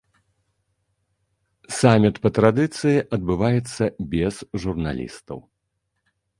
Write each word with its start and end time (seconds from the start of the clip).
Саміт 1.81 2.15
па 2.25 2.29
традыцыі 2.39 2.97
адбываецца 3.19 3.83
без 4.17 4.35
журналістаў. 4.67 5.37